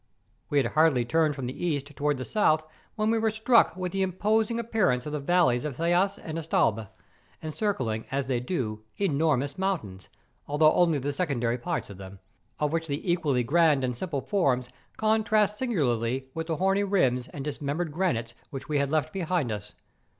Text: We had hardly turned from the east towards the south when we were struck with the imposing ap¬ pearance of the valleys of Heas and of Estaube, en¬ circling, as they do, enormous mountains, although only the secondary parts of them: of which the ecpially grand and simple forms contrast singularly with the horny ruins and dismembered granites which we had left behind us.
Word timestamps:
We 0.49 0.57
had 0.57 0.71
hardly 0.71 1.05
turned 1.05 1.35
from 1.35 1.45
the 1.45 1.63
east 1.63 1.95
towards 1.95 2.17
the 2.17 2.25
south 2.25 2.63
when 2.95 3.11
we 3.11 3.19
were 3.19 3.29
struck 3.29 3.75
with 3.77 3.91
the 3.91 4.01
imposing 4.01 4.57
ap¬ 4.57 4.71
pearance 4.71 5.05
of 5.05 5.13
the 5.13 5.19
valleys 5.19 5.63
of 5.63 5.77
Heas 5.77 6.17
and 6.17 6.39
of 6.39 6.49
Estaube, 6.49 6.87
en¬ 7.43 7.55
circling, 7.55 8.05
as 8.09 8.25
they 8.25 8.39
do, 8.39 8.81
enormous 8.97 9.59
mountains, 9.59 10.09
although 10.47 10.73
only 10.73 10.97
the 10.97 11.13
secondary 11.13 11.59
parts 11.59 11.91
of 11.91 11.99
them: 11.99 12.17
of 12.59 12.73
which 12.73 12.87
the 12.87 13.03
ecpially 13.15 13.45
grand 13.45 13.83
and 13.83 13.95
simple 13.95 14.21
forms 14.21 14.69
contrast 14.97 15.59
singularly 15.59 16.29
with 16.33 16.47
the 16.47 16.55
horny 16.57 16.83
ruins 16.83 17.27
and 17.27 17.45
dismembered 17.45 17.91
granites 17.91 18.33
which 18.49 18.67
we 18.67 18.79
had 18.79 18.89
left 18.89 19.13
behind 19.13 19.51
us. 19.51 19.73